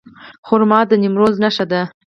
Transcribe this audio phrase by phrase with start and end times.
[0.47, 1.81] خرما د نیمروز نښه ده.